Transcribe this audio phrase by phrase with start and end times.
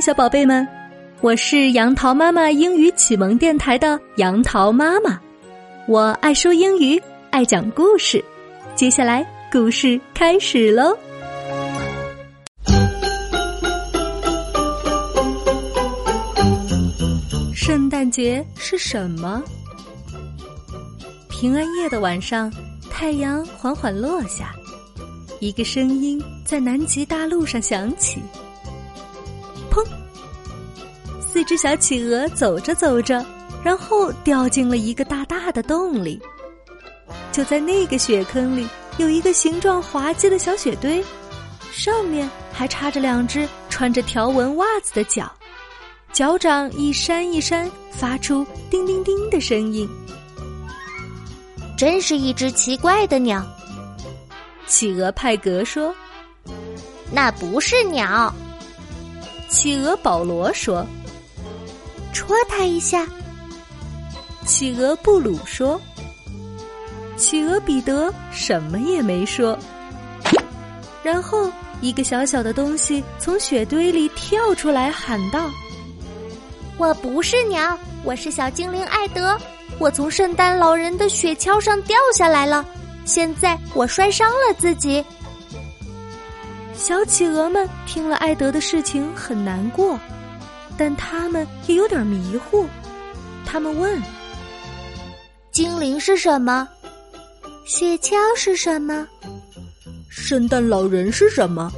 [0.00, 0.66] 小宝贝们，
[1.20, 5.20] 我是杨桃妈妈英语启蒙电台的杨桃妈妈。
[5.86, 6.98] 我爱说英语，
[7.30, 8.24] 爱讲故事。
[8.74, 10.96] 接下来故事开始喽。
[17.54, 19.42] 圣诞节是什么？
[21.28, 22.50] 平安夜的晚上，
[22.90, 24.54] 太阳缓缓落下，
[25.40, 28.22] 一个声音在南极大陆上响起。
[31.40, 31.42] 砰！
[31.42, 33.24] 四只小企鹅走着走着，
[33.64, 36.20] 然后掉进了一个大大的洞里。
[37.32, 41.02] 就在那个雪坑里，有一个形状滑稽的小雪堆，
[41.72, 45.32] 上面还插着两只穿着条纹袜子的脚，
[46.12, 49.88] 脚掌一扇一扇，发出叮叮叮的声音。
[51.74, 53.42] 真是一只奇怪的鸟，
[54.66, 55.94] 企鹅派格说
[57.10, 58.30] ：“那不是鸟。”
[59.48, 60.86] 企鹅保罗说
[62.12, 63.06] ：“戳它一下。”
[64.46, 65.80] 企鹅布鲁说
[67.16, 69.58] ：“企鹅彼得什么也没说。”
[71.02, 75.50] 然后，一个小小的东西从雪堆里跳出来，喊道
[76.76, 79.36] ：“我不是鸟，我是小精灵艾德。
[79.78, 82.64] 我从圣诞老人的雪橇上掉下来了，
[83.06, 85.02] 现在我摔伤了自己。”
[86.76, 89.98] 小企鹅们听了艾德的事情很难过，
[90.80, 92.66] 但他们也有点迷糊。
[93.44, 94.00] 他们问
[95.52, 96.66] ：“精灵是什么？
[97.66, 99.06] 雪橇是什么？
[100.08, 101.70] 圣诞老人是什么？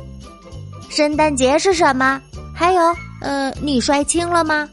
[0.89, 2.23] 圣诞节是什么？
[2.55, 4.69] 还有，呃，你摔青了吗？”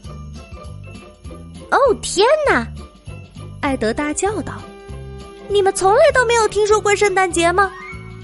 [1.72, 2.64] 哦天哪！
[3.60, 4.62] 艾德大叫道
[5.50, 7.68] ：“你们从来都没有听说过圣诞节吗？”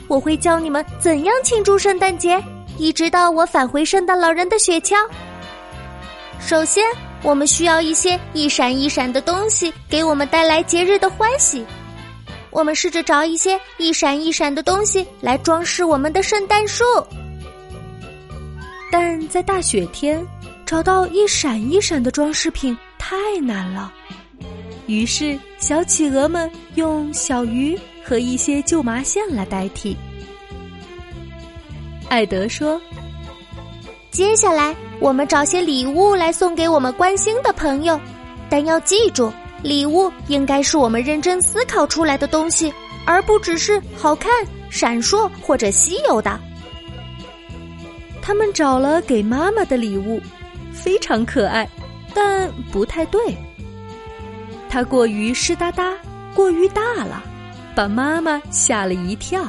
[0.07, 2.41] 我会教你们怎样庆祝圣诞节，
[2.79, 4.95] 一直到我返回圣诞老人的雪橇。
[6.47, 6.85] 首先，
[7.25, 11.67] 我们需要一些一闪一闪的东西，给我们带来节日的欢喜。
[12.53, 16.85] 我们试着找一些一闪一闪的东西来装饰我们的圣诞树。
[18.93, 20.25] 但在大雪天，
[20.65, 23.93] 找到一闪一闪的装饰品太难了。
[24.87, 27.77] 于是，小企鹅们用小鱼。
[28.09, 29.97] 和一些旧麻线来代替。
[32.09, 32.81] 艾德说
[34.12, 38.01] ：“接下来我们找些礼物来送给我们关心的朋友，
[38.49, 42.73] 但要记住，礼物应该是我们认真思考出来的东西，
[43.05, 44.31] 而不只是好看、
[44.71, 46.41] 闪烁或者稀有的。”
[48.23, 50.21] 他们找了给妈妈的礼物，
[50.73, 51.69] 非常可爱，
[52.15, 53.21] 但不太对。
[54.69, 55.95] 它过于湿哒哒，
[56.35, 57.23] 过于大了。
[57.75, 59.45] 把妈妈吓了一跳。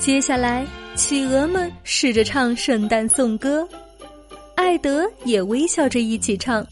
[0.00, 3.68] 接下来，企鹅们试着唱圣诞颂歌，
[4.54, 6.66] 艾德也微笑着一起唱。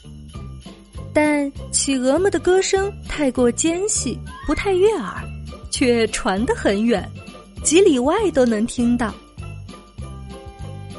[1.13, 5.23] 但企鹅们的歌声太过尖细，不太悦耳，
[5.71, 7.07] 却传得很远，
[7.63, 9.15] 几里外都能听到。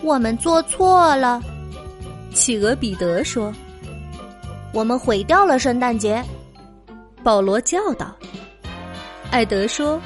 [0.03, 1.41] 我们做错了，
[2.31, 3.51] 企鹅彼得说
[4.71, 6.23] ：“我们毁掉了圣诞节。”
[7.23, 8.15] 保罗叫道。
[9.31, 9.99] 艾德说：“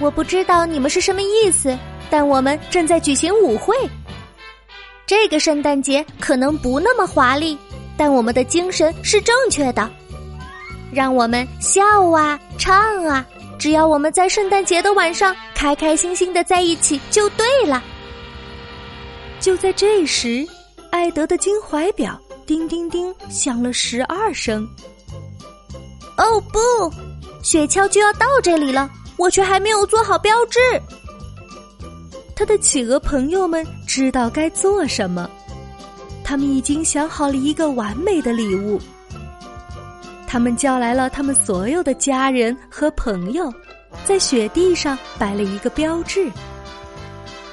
[0.00, 1.76] 我不知道你们是什么意思，
[2.10, 3.74] 但我们正在举行舞会。
[5.06, 7.56] 这个圣诞节可能不那么华丽，
[7.96, 9.90] 但我们的精神是正确的。
[10.92, 13.24] 让我们笑啊，唱啊，
[13.58, 17.82] 只要我们在圣诞节的晚上开开心心的在一起就对了。”
[19.40, 20.46] 就在这时，
[20.90, 24.66] 艾德的金怀表叮叮叮响了十二声。
[26.16, 26.58] 哦不！
[27.42, 30.58] 雪橇就要到这里了，我却还没有做好标志。
[32.36, 35.30] 他的企鹅朋友们知道该做什么，
[36.24, 38.80] 他们已经想好了一个完美的礼物。
[40.26, 43.52] 他们叫来了他们所有的家人和朋友，
[44.04, 46.28] 在雪地上摆了一个标志。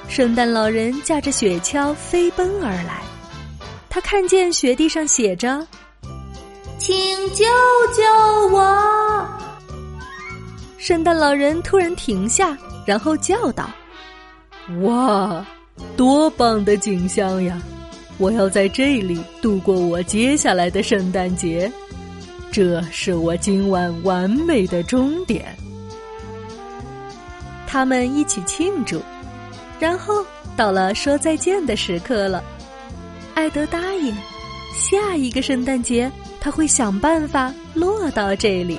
[0.08, 3.02] 圣诞老人驾着雪橇飞奔而来，
[3.88, 5.64] 他看见雪地上写着
[6.76, 6.92] ：“请
[7.28, 7.44] 救
[7.94, 8.01] 救。”
[10.92, 12.54] 圣诞老人突然停下，
[12.84, 13.66] 然后叫道
[14.84, 15.42] ：“哇，
[15.96, 17.58] 多棒的景象呀！
[18.18, 21.72] 我要在这里度过我接下来的圣诞节，
[22.50, 25.56] 这是我今晚完美的终点。”
[27.66, 29.00] 他们一起庆祝，
[29.80, 30.22] 然后
[30.58, 32.44] 到了说再见的时刻了。
[33.32, 34.14] 艾德答应，
[34.74, 38.78] 下一个圣诞节他会想办法落到这里。